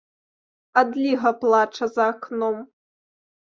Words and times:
Адліга 0.83 1.29
плача 1.45 1.85
за 1.95 2.11
акном. 2.17 2.55